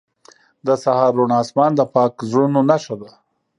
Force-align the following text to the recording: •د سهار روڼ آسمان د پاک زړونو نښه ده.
•د 0.67 0.69
سهار 0.83 1.11
روڼ 1.17 1.31
آسمان 1.41 1.71
د 1.75 1.81
پاک 1.95 2.13
زړونو 2.29 2.59
نښه 2.69 2.95
ده. 3.01 3.09